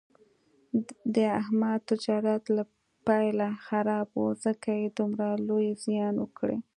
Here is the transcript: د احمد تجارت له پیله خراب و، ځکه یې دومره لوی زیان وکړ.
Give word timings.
د 1.15 1.15
احمد 1.41 1.79
تجارت 1.91 2.43
له 2.55 2.63
پیله 3.07 3.49
خراب 3.65 4.07
و، 4.15 4.21
ځکه 4.43 4.69
یې 4.79 4.87
دومره 4.97 5.29
لوی 5.47 5.69
زیان 5.85 6.15
وکړ. 6.19 6.49